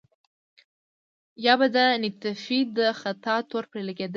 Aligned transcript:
يا 1.45 1.53
به 1.59 1.67
د 1.75 1.77
نطفې 2.03 2.59
د 2.77 2.79
خطا 3.01 3.35
تور 3.49 3.63
پرې 3.71 3.81
لګېده. 3.89 4.09